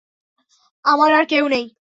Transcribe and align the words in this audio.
আমার 0.85 1.11
আর 1.13 1.25
কেউ 1.25 1.45
নেই। 1.47 1.65